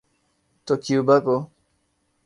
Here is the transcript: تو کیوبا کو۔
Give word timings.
تو 0.65 0.73
کیوبا 0.83 1.17
کو۔ 1.25 1.37